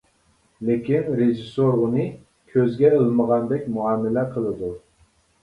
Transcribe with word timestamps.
لېكىن 0.69 1.11
رېژىسسور 1.19 1.77
ئۇنى 1.81 2.07
كۆزگە 2.55 2.91
ئىلمىغاندەك 3.01 3.69
مۇئامىلە 3.77 4.27
قىلىدۇ. 4.35 4.73